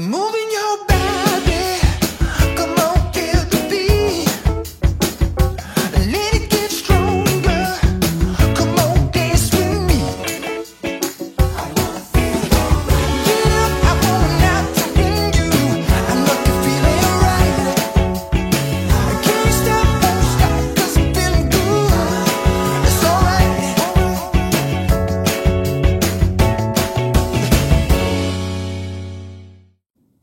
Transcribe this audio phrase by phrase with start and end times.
[0.00, 0.39] Moving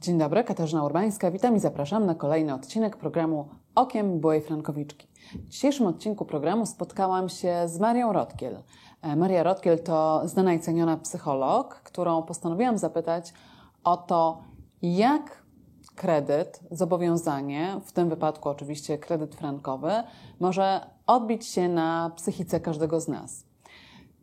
[0.08, 1.32] Dzień dobry, Katarzyna Urbańska.
[1.32, 5.08] Witam i zapraszam na kolejny odcinek programu Okiem Byłej Frankowiczki.
[5.34, 8.64] W dzisiejszym odcinku programu spotkałam się z Marią Rotkiel.
[9.02, 13.34] E, Maria Rotkiel to znana i ceniona psycholog, którą postanowiłam zapytać
[13.84, 14.44] o to,
[14.82, 15.44] jak
[15.96, 19.92] kredyt, zobowiązanie, w tym wypadku oczywiście kredyt frankowy,
[20.40, 23.47] może odbić się na psychice każdego z nas.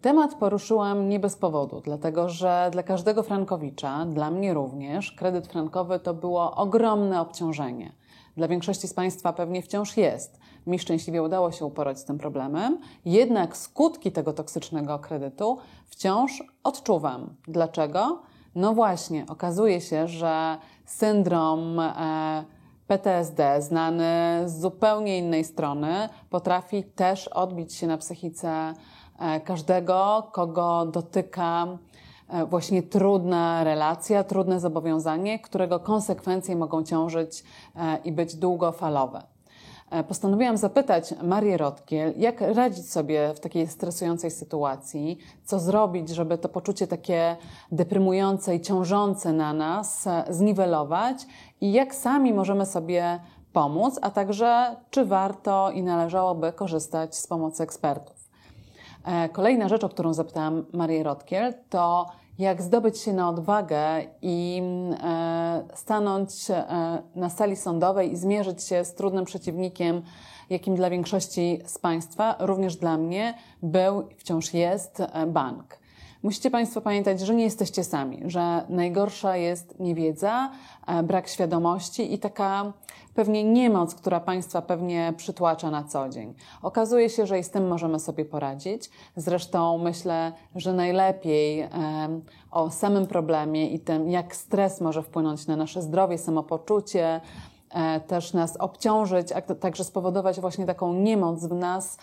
[0.04, 5.98] Temat poruszyłam nie bez powodu, dlatego że dla każdego frankowicza, dla mnie również, kredyt frankowy
[5.98, 7.92] to było ogromne obciążenie.
[8.36, 10.38] Dla większości z Państwa pewnie wciąż jest.
[10.66, 17.34] Mi szczęśliwie udało się uporać z tym problemem, jednak skutki tego toksycznego kredytu wciąż odczuwam.
[17.48, 18.22] Dlaczego?
[18.54, 22.44] No właśnie, okazuje się, że syndrom e,
[22.86, 28.74] PTSD, znany z zupełnie innej strony, potrafi też odbić się na psychice
[29.44, 31.66] każdego, kogo dotyka
[32.28, 37.44] e, właśnie trudna relacja, trudne zobowiązanie, którego konsekwencje mogą ciążyć
[37.76, 39.22] e, i być długofalowe.
[39.90, 46.38] E, Postanowiłam zapytać Marię Rotkiel, jak radzić sobie w takiej stresującej sytuacji, co zrobić, żeby
[46.38, 47.36] to poczucie takie
[47.72, 51.26] deprymujące i ciążące na nas e, zniwelować
[51.60, 53.20] i jak sami możemy sobie
[53.52, 58.23] pomóc, a także czy warto i należałoby korzystać z pomocy ekspertów.
[59.04, 62.06] E, Kolejna rzecz, o którą zapytałam Marię Rotkiel, to
[62.38, 63.80] jak zdobyć się na odwagę
[64.22, 64.62] i
[65.02, 70.02] e, stanąć e, na sali sądowej i zmierzyć się z trudnym przeciwnikiem,
[70.50, 75.78] jakim dla większości z Państwa, również dla mnie, był i wciąż jest bank.
[76.22, 80.50] Musicie Państwo pamiętać, że nie jesteście sami, że najgorsza jest niewiedza,
[81.04, 82.72] brak świadomości i taka
[83.14, 86.34] pewnie niemoc, która Państwa pewnie przytłacza na co dzień.
[86.62, 88.90] Okazuje się, że i z tym możemy sobie poradzić.
[89.16, 91.68] Zresztą myślę, że najlepiej
[92.50, 97.20] o samym problemie i tym, jak stres może wpłynąć na nasze zdrowie, samopoczucie,
[97.70, 101.98] e, też nas obciążyć, a także spowodować właśnie taką niemoc w nas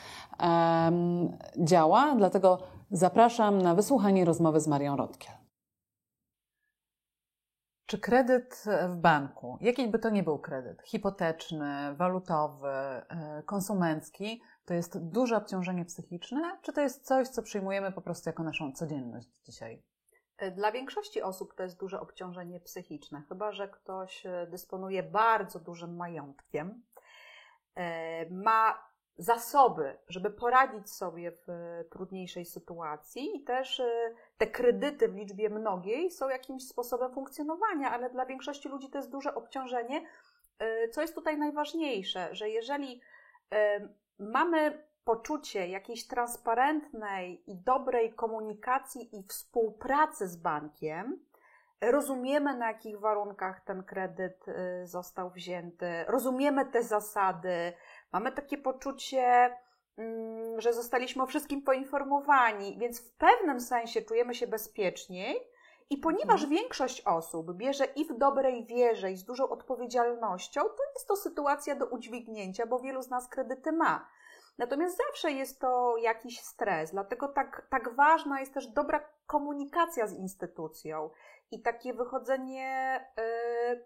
[1.57, 2.15] działa.
[2.17, 2.57] Dlatego
[2.91, 5.40] zapraszam na wysłuchanie rozmowy z Marią Rotkiel.
[7.91, 14.73] Czy kredyt w banku, jaki by to nie był kredyt, hipoteczny, walutowy, e, konsumencki, to
[14.73, 19.27] jest duże obciążenie psychiczne, czy to jest coś, co przyjmujemy po prostu jako naszą codzienność
[19.43, 19.83] dzisiaj?
[20.55, 25.95] Dla większości osób to jest duże obciążenie psychiczne, chyba że ktoś e, dysponuje bardzo dużym
[25.95, 26.83] majątkiem,
[27.75, 28.90] e, ma
[29.21, 35.49] zasoby, żeby poradzić sobie w e, trudniejszej sytuacji i też e, te kredyty w liczbie
[35.49, 40.05] mnogiej są jakimś sposobem funkcjonowania, ale dla większości ludzi to jest duże obciążenie.
[40.59, 43.01] E, Co jest tutaj najważniejsze, że jeżeli
[44.19, 51.25] mamy poczucie jakiejś transparentnej i dobrej komunikacji i współpracy z bankiem,
[51.81, 54.45] rozumiemy na jakich warunkach ten kredyt
[54.83, 57.73] został wzięty, rozumiemy te zasady,
[58.11, 59.57] mamy takie poczucie,
[59.97, 65.51] mm, że zostaliśmy o wszystkim poinformowani, więc w pewnym sensie czujemy się bezpieczniej.
[65.89, 71.07] I ponieważ większość osób bierze i w dobrej wierze, i z dużą odpowiedzialnością, to jest
[71.07, 74.09] to sytuacja do udźwignięcia, bo wielu z nas kredyty ma.
[74.57, 80.13] Natomiast zawsze jest to jakiś stres, dlatego tak, tak ważna jest też dobra komunikacja z
[80.13, 81.09] instytucją
[81.51, 83.85] i takie wychodzenie y,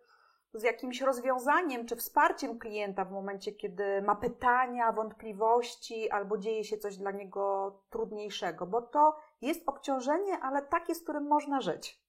[0.56, 6.78] z jakimś rozwiązaniem czy wsparciem klienta w momencie, kiedy ma pytania, wątpliwości albo dzieje się
[6.78, 12.06] coś dla niego trudniejszego, bo to jest obciążenie, ale takie, z którym można żyć.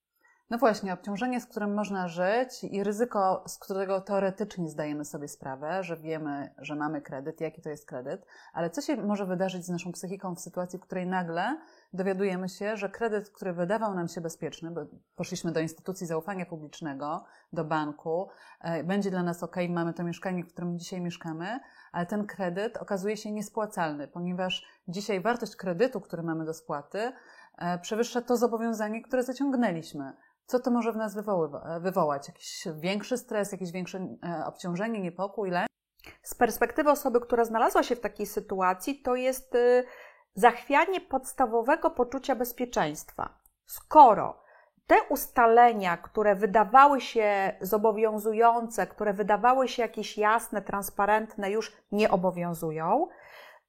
[0.51, 5.83] No właśnie, obciążenie, z którym można żyć i ryzyko, z którego teoretycznie zdajemy sobie sprawę,
[5.83, 9.69] że wiemy, że mamy kredyt, jaki to jest kredyt, ale co się może wydarzyć z
[9.69, 11.61] naszą psychiką w sytuacji, w której nagle
[11.93, 14.81] dowiadujemy się, że kredyt, który wydawał nam się bezpieczny, bo
[15.17, 18.29] poszliśmy do instytucji zaufania publicznego, do banku,
[18.61, 21.61] e, będzie dla nas ok, mamy to mieszkanie, w którym dzisiaj mieszkamy,
[21.93, 27.13] ale ten kredyt okazuje się niespłacalny, ponieważ dzisiaj wartość kredytu, który mamy do spłaty,
[27.59, 30.13] e, przewyższa to zobowiązanie, które zaciągnęliśmy.
[30.47, 32.29] Co to może w nas wywoływa- wywołać?
[32.29, 35.67] Jakiś większy stres, jakieś większe e, obciążenie, niepokój, lęk?
[36.23, 39.85] Z perspektywy osoby, która znalazła się w takiej sytuacji, to jest y,
[40.37, 43.39] zachwianie podstawowego poczucia bezpieczeństwa.
[43.67, 44.43] Skoro
[44.87, 53.09] te ustalenia, które wydawały się zobowiązujące, które wydawały się jakieś jasne, transparentne, już nie obowiązują.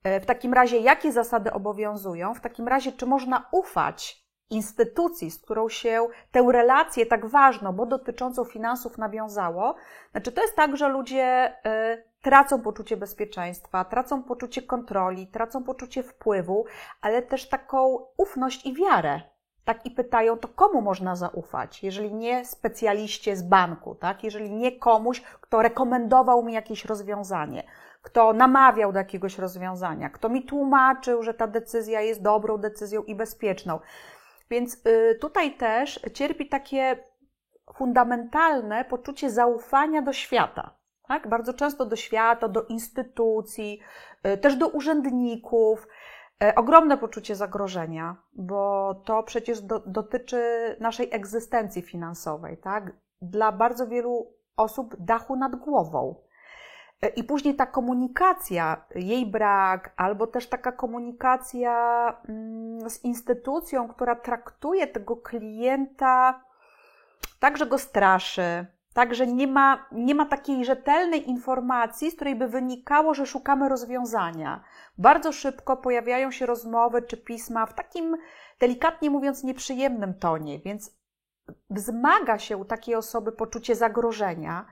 [0.03, 2.33] E, W takim razie, jakie zasady obowiązują?
[2.33, 7.85] W takim razie, czy można ufać instytucji, z którą się tę relację tak ważną, bo
[7.85, 9.75] dotyczącą finansów nawiązało?
[10.11, 11.23] Znaczy, to jest tak, że ludzie
[11.65, 16.65] e, tracą poczucie bezpieczeństwa, tracą poczucie kontroli, tracą poczucie wpływu,
[17.01, 19.21] ale też taką ufność i wiarę
[19.67, 24.23] tak i pytają, to komu można zaufać, jeżeli nie specjaliście z banku, tak?
[24.23, 27.63] jeżeli nie komuś, kto rekomendował mi jakieś rozwiązanie,
[28.01, 33.15] kto namawiał do jakiegoś rozwiązania, kto mi tłumaczył, że ta decyzja jest dobrą decyzją i
[33.15, 33.79] bezpieczną.
[34.49, 37.03] Więc y, tutaj też cierpi takie
[37.73, 40.77] fundamentalne poczucie zaufania do świata.
[41.07, 41.29] Tak?
[41.29, 43.79] Bardzo często do świata, do instytucji,
[44.27, 45.88] y, też do urzędników.
[46.44, 52.91] E, Ogromne poczucie zagrożenia, bo to przecież do, dotyczy naszej egzystencji finansowej, tak?
[53.21, 56.15] Dla bardzo wielu osób dachu nad głową.
[57.01, 61.73] E, I później ta komunikacja, jej brak, albo też taka komunikacja
[62.29, 66.41] mm, z instytucją, która traktuje tego klienta
[67.39, 72.35] tak, że go straszy, tak, że nie ma, nie ma takiej rzetelnej informacji, z której
[72.35, 74.63] by wynikało, że szukamy rozwiązania.
[74.97, 78.17] Bardzo szybko pojawiają się rozmowy czy pisma w takim,
[78.59, 80.97] delikatnie mówiąc, nieprzyjemnym tonie, więc
[81.69, 84.65] wzmaga się u takiej osoby poczucie zagrożenia.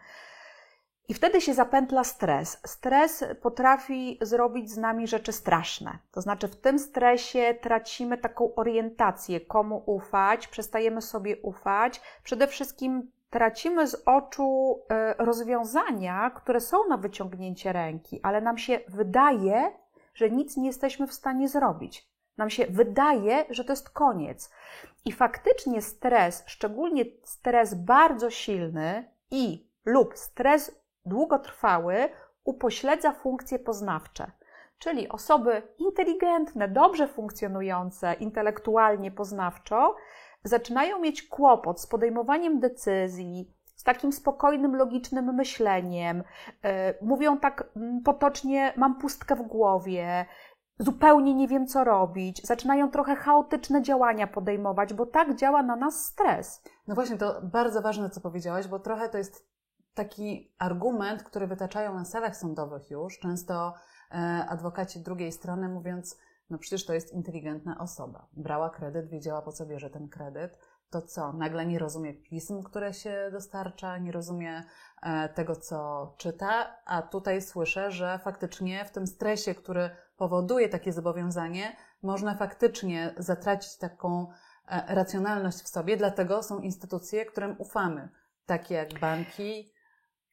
[1.08, 2.62] I wtedy się zapętla stres.
[2.66, 5.98] Stres potrafi zrobić z nami rzeczy straszne.
[6.12, 12.02] To znaczy, w tym stresie tracimy taką orientację, komu ufać, przestajemy sobie ufać.
[12.24, 18.80] Przede wszystkim tracimy z oczu e, rozwiązania, które są na wyciągnięcie ręki, ale nam się
[18.88, 19.72] wydaje,
[20.14, 22.10] że nic nie jesteśmy w stanie zrobić.
[22.38, 24.52] Nam się wydaje, że to jest koniec.
[25.06, 32.10] I faktycznie stres, szczególnie stres bardzo silny i lub stres długotrwały,
[32.44, 34.32] upośledza funkcje poznawcze.
[34.80, 39.96] Czyli osoby inteligentne, dobrze funkcjonujące intelektualnie, poznawczo,
[40.44, 46.24] zaczynają mieć kłopot z podejmowaniem decyzji, z takim spokojnym, logicznym myśleniem.
[46.64, 50.26] E, Mówią tak mm, potocznie: Mam pustkę w głowie,
[50.80, 52.42] zupełnie nie wiem, co robić.
[52.44, 56.64] Zaczynają trochę chaotyczne działania podejmować, bo tak działa na nas stres.
[56.88, 59.55] No właśnie, to bardzo ważne, co powiedziałaś, bo trochę to jest
[59.96, 63.74] taki argument, który wytaczają na salach sądowych już, często
[64.12, 64.16] e,
[64.50, 66.18] adwokaci drugiej strony mówiąc,
[66.50, 68.28] no przecież to jest inteligentna osoba.
[68.34, 70.60] Brała kredyt, wiedziała po co bierze ten kredyt.
[70.90, 74.64] To co, nagle nie rozumie pism, które się dostarcza, nie rozumie
[75.02, 80.94] e, tego, co czyta, a tutaj słyszę, że faktycznie w tym stresie, który powoduje takie
[80.94, 84.28] zobowiązanie, można faktycznie zatracić taką
[84.68, 88.10] e, racjonalność w sobie, dlatego są instytucje, którym ufamy,
[88.46, 89.75] takie jak banki.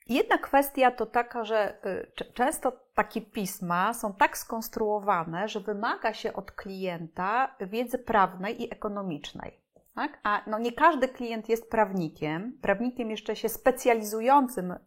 [0.09, 1.75] Jedna kwestia to taka, że
[2.21, 8.73] y, często takie pisma są tak skonstruowane, że wymaga się od klienta wiedzy prawnej i
[8.73, 9.61] ekonomicznej.
[9.95, 10.19] Tak?
[10.23, 14.81] A no nie każdy klient jest prawnikiem, prawnikiem jeszcze się specjalizującym y, y,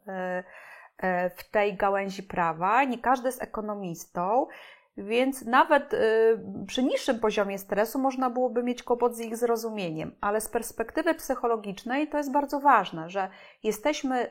[1.35, 4.47] w tej gałęzi prawa, nie każdy jest ekonomistą,
[4.97, 5.95] więc nawet
[6.67, 12.07] przy niższym poziomie stresu można byłoby mieć kłopot z ich zrozumieniem, ale z perspektywy psychologicznej
[12.07, 13.29] to jest bardzo ważne, że
[13.63, 14.29] jesteśmy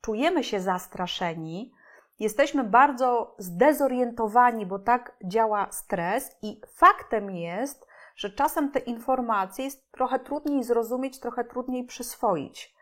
[0.00, 1.72] czujemy się zastraszeni,
[2.18, 7.86] jesteśmy bardzo zdezorientowani, bo tak działa stres, i faktem jest,
[8.16, 12.76] że czasem te informacje jest trochę trudniej zrozumieć, trochę trudniej przyswoić.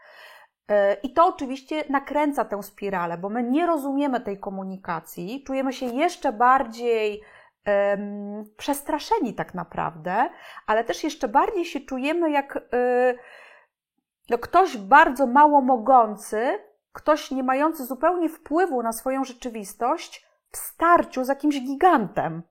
[0.69, 5.87] Yy, I to oczywiście nakręca tę spiralę, bo my nie rozumiemy tej komunikacji, czujemy się
[5.87, 7.23] jeszcze bardziej
[7.65, 10.31] em, przestraszeni tak naprawdę,
[10.67, 12.59] ale też jeszcze bardziej się czujemy jak
[14.31, 16.59] no, ktoś bardzo mało mogący,
[16.95, 22.43] ktoś nie mający zupełnie wpływu na swoją rzeczywistość w starciu z jakimś gigantem.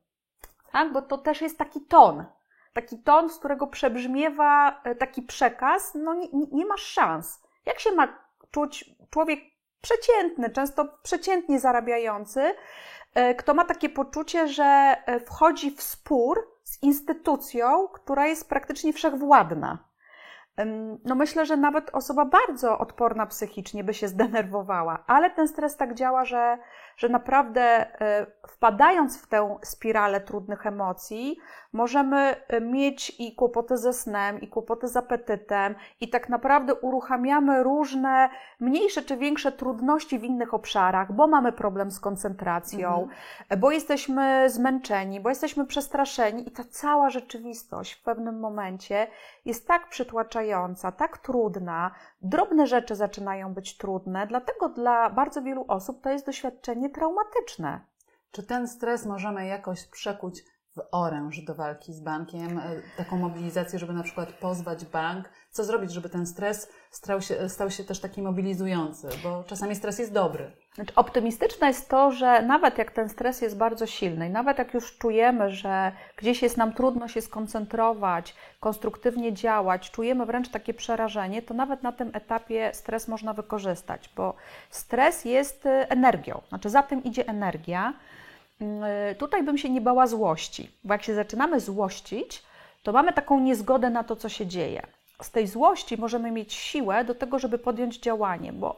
[0.71, 0.93] Tak?
[0.93, 2.25] Bo to też jest taki ton.
[2.73, 7.43] Taki ton, z którego przebrzmiewa e, taki przekaz, no nie, nie- masz szans.
[7.65, 8.07] Jak się ma
[8.51, 9.39] czuć człowiek
[9.81, 12.55] przeciętny, często przeciętnie zarabiający,
[13.13, 14.63] e, kto ma takie poczucie, że
[15.05, 19.92] e, wchodzi w spór z instytucją, która jest praktycznie wszechwładna.
[21.05, 25.93] No myślę, że nawet osoba bardzo odporna psychicznie by się zdenerwowała, ale ten stres tak
[25.93, 26.57] działa, że,
[26.97, 31.37] że naprawdę e, wpadając w tę spiralę trudnych emocji,
[31.73, 37.63] możemy e, mieć i kłopoty ze snem, i kłopoty z apetytem, i tak naprawdę uruchamiamy
[37.63, 38.29] różne
[38.59, 43.07] mniejsze czy większe trudności w innych obszarach, bo mamy problem z koncentracją,
[43.57, 49.07] bo jesteśmy zmęczeni, bo jesteśmy przestraszeni, i ta cała rzeczywistość w pewnym momencie
[49.45, 50.42] jest tak przytłaczająca,
[50.97, 56.89] tak trudna, drobne rzeczy zaczynają być trudne, dlatego dla bardzo wielu osób to jest doświadczenie
[56.89, 57.81] traumatyczne.
[58.31, 60.43] Czy ten stres możemy jakoś przekuć
[60.75, 62.57] w oręż do walki z bankiem?
[62.57, 62.61] E,
[62.97, 65.29] Taką mobilizację, żeby na przykład pozwać bank?
[65.53, 69.09] Co zrobić, żeby ten stres stał się, stał się też taki mobilizujący?
[69.23, 70.51] Bo czasami stres jest dobry.
[70.75, 74.97] Znaczy, optymistyczne jest to, że nawet jak ten stres jest bardzo silny, nawet jak już
[74.97, 81.53] czujemy, że gdzieś jest nam trudno się skoncentrować, konstruktywnie działać, czujemy wręcz takie przerażenie, to
[81.53, 84.35] nawet na tym etapie stres można wykorzystać, bo
[84.69, 87.93] stres jest y, energią, znaczy za tym idzie energia.
[89.11, 92.43] Y, Tutaj bym się nie bała złości, bo jak się zaczynamy złościć,
[92.83, 94.81] to mamy taką niezgodę na to, co się dzieje.
[95.23, 98.77] Z tej złości możemy mieć siłę do tego, żeby podjąć działanie, bo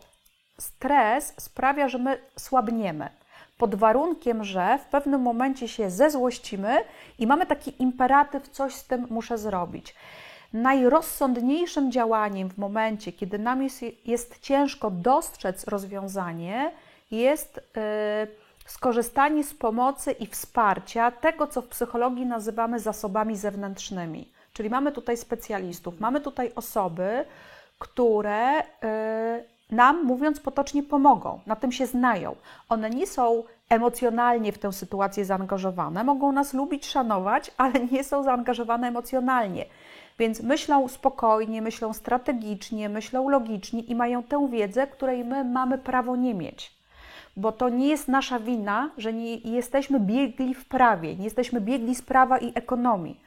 [0.60, 3.10] stres sprawia, że my słabniemy.
[3.58, 6.78] Pod warunkiem, że w pewnym momencie się zezłościmy
[7.20, 9.96] i mamy taki imperatyw, coś z tym muszę zrobić.
[10.54, 16.72] Najrozsądniejszym działaniem w momencie, kiedy nam jest, jest ciężko dostrzec rozwiązanie,
[17.12, 18.28] jest yy,
[18.66, 24.35] skorzystanie z pomocy i wsparcia tego, co w psychologii nazywamy zasobami zewnętrznymi.
[24.56, 27.26] Czyli mamy tutaj specjalistów, mamy tutaj osoby,
[27.80, 32.36] które yy, nam, mówiąc potocznie, pomogą, na tym się znają.
[32.70, 38.24] One nie są emocjonalnie w tę sytuację zaangażowane, mogą nas lubić, szanować, ale nie są
[38.24, 39.66] zaangażowane emocjonalnie.
[40.20, 46.16] Więc myślą spokojnie, myślą strategicznie, myślą logicznie i mają tę wiedzę, której my mamy prawo
[46.16, 46.76] nie mieć.
[47.38, 51.96] Bo to nie jest nasza wina, że nie jesteśmy biegli w prawie, nie jesteśmy biegli
[51.96, 53.20] z prawa i ekonomii.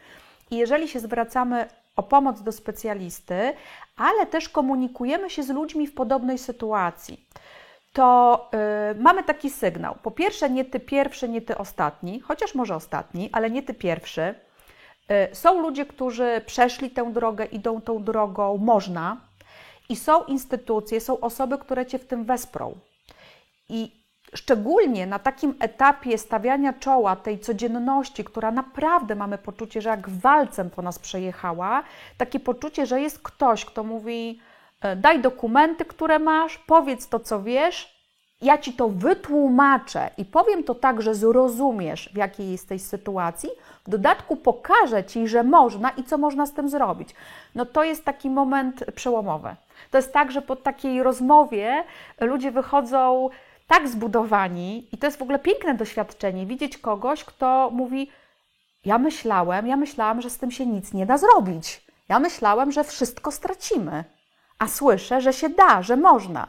[0.51, 3.53] I jeżeli się zwracamy o pomoc do specjalisty,
[3.97, 7.27] ale też komunikujemy się z ludźmi w podobnej sytuacji,
[7.93, 8.49] to
[8.95, 9.97] yy, mamy taki sygnał.
[10.03, 14.35] Po pierwsze, nie ty pierwszy, nie ty ostatni, chociaż może ostatni, ale nie ty pierwszy.
[15.09, 19.17] Yy, są ludzie, którzy przeszli tę drogę, idą tą drogą, można.
[19.89, 22.75] I są instytucje, są osoby, które cię w tym wesprą.
[23.69, 23.98] I
[24.35, 30.71] szczególnie na takim etapie stawiania czoła tej codzienności, która naprawdę mamy poczucie, że jak walcem
[30.71, 31.83] po nas przejechała,
[32.19, 34.41] takie poczucie, że jest ktoś, kto mówi:
[34.81, 37.99] e, daj dokumenty, które masz, powiedz to, co wiesz,
[38.43, 43.51] ja ci to wytłumaczę i powiem to tak, że zrozumiesz, w jakiej jesteś sytuacji.
[43.87, 47.09] W dodatku pokażę ci, że można i co można z tym zrobić.
[47.55, 49.57] No to jest taki moment przełomowy.
[49.91, 51.85] To jest tak, że po takiej rozmowie
[52.21, 53.31] ludzie wychodzą
[53.69, 58.11] tak zbudowani, i to jest w ogóle piękne doświadczenie, widzieć kogoś, kto mówi:
[58.85, 61.83] Ja myślałem, ja myślałam, że z tym się nic nie da zrobić.
[62.09, 64.05] Ja myślałem, że wszystko stracimy,
[64.59, 66.49] a słyszę, że się da, że można.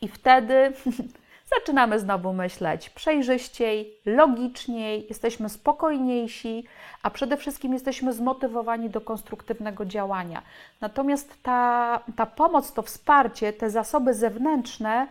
[0.00, 0.72] I wtedy
[1.58, 6.64] zaczynamy znowu myśleć przejrzyściej, logiczniej, jesteśmy spokojniejsi,
[7.02, 10.42] a przede wszystkim jesteśmy zmotywowani do konstruktywnego działania.
[10.80, 15.08] Natomiast ta, ta pomoc, to wsparcie, te zasoby zewnętrzne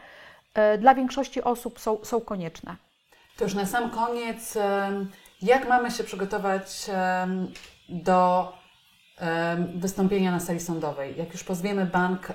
[0.80, 2.76] dla większości osób są, są konieczne.
[3.38, 4.58] To już na sam koniec,
[5.42, 6.86] jak mamy się przygotować
[7.90, 8.54] do
[9.76, 11.18] wystąpienia na sali sądowej?
[11.18, 12.34] Jak już pozwiemy bank,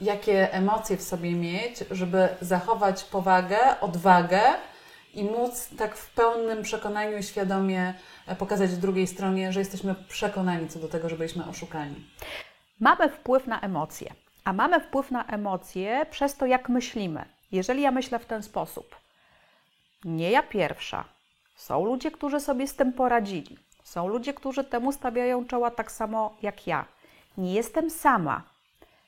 [0.00, 4.40] jakie emocje w sobie mieć, żeby zachować powagę, odwagę
[5.16, 7.94] i móc tak w pełnym przekonaniu i świadomie
[8.26, 12.10] e, pokazać drugiej stronie, że jesteśmy przekonani co do tego, że byliśmy oszukani.
[12.80, 14.14] Mamy wpływ na emocje,
[14.44, 17.24] a mamy wpływ na emocje przez to, jak myślimy.
[17.52, 18.96] Jeżeli ja myślę w ten sposób,
[20.04, 21.04] nie ja pierwsza,
[21.56, 26.36] są ludzie, którzy sobie z tym poradzili, są ludzie, którzy temu stawiają czoła tak samo
[26.42, 26.84] jak ja.
[27.38, 28.42] Nie jestem sama.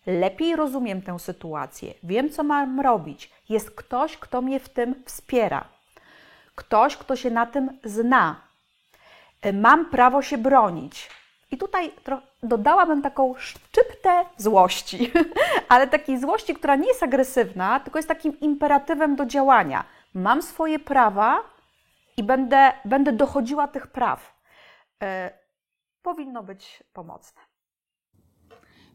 [0.07, 3.31] Lepiej rozumiem tę sytuację, wiem, co mam robić.
[3.49, 5.65] Jest ktoś, kto mnie w tym wspiera,
[6.55, 8.41] ktoś, kto się na tym zna,
[9.53, 11.11] mam prawo się bronić.
[11.51, 11.93] I tutaj
[12.43, 15.13] dodałabym taką szczyptę złości,
[15.69, 19.85] ale takiej złości, która nie jest agresywna, tylko jest takim imperatywem do działania.
[20.15, 21.41] Mam swoje prawa
[22.17, 24.35] i będę, będę dochodziła tych praw.
[25.03, 25.31] E,
[26.03, 27.41] powinno być pomocne.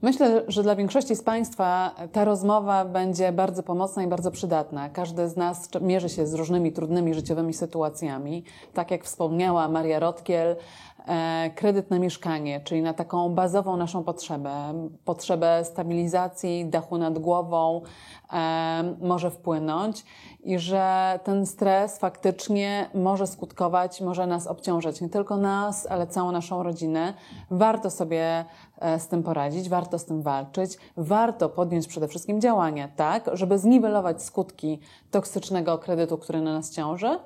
[0.03, 4.89] Myślę, że dla większości z Państwa ta rozmowa będzie bardzo pomocna i bardzo przydatna.
[4.89, 8.43] Każdy z nas mierzy się z różnymi trudnymi życiowymi sytuacjami.
[8.73, 10.55] Tak jak wspomniała Maria Rotkiel,
[11.55, 14.73] kredyt na mieszkanie, czyli na taką bazową naszą potrzebę,
[15.05, 17.81] potrzebę stabilizacji dachu nad głową
[18.33, 20.05] e, może wpłynąć
[20.43, 26.31] i że ten stres faktycznie może skutkować, może nas obciążać, nie tylko nas, ale całą
[26.31, 27.13] naszą rodzinę.
[27.51, 28.45] Warto sobie
[28.79, 33.59] e, z tym poradzić, warto z tym walczyć, warto podjąć przede wszystkim działania, tak, żeby
[33.59, 34.79] zniwelować skutki
[35.11, 37.19] toksycznego kredytu, który na nas ciąży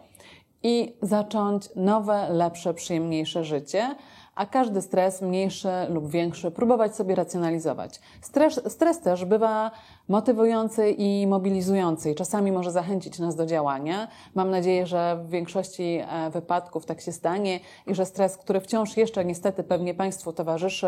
[0.64, 3.96] i zacząć nowe, lepsze, przyjemniejsze życie.
[4.38, 8.00] a każdy stres, mniejszy lub większy, próbować sobie racjonalizować.
[8.22, 9.72] Stres, stres też bywa
[10.08, 14.08] motywujący i mobilizujący i czasami może zachęcić nas do działania.
[14.36, 18.98] Mam nadzieję, że w większości e, wypadków tak się stanie i że stres, który wciąż
[18.98, 20.88] jeszcze niestety pewnie Państwu towarzyszy,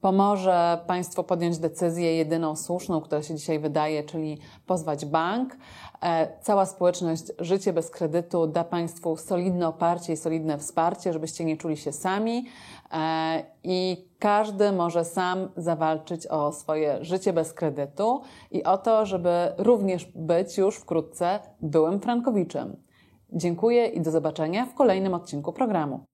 [0.00, 5.56] pomoże Państwu podjąć decyzję jedyną słuszną, która się dzisiaj wydaje, czyli pozwać bank.
[6.02, 11.56] E, Cała społeczność Życie bez kredytu da Państwu solidne oparcie i solidne wsparcie, żebyście nie
[11.56, 12.44] czuli się sami
[13.64, 20.04] i każdy może sam zawalczyć o swoje życie bez kredytu i o to, żeby również
[20.14, 22.76] być już wkrótce byłym Frankowiczem.
[23.32, 26.04] Dziękuję i do zobaczenia w kolejnym odcinku programu.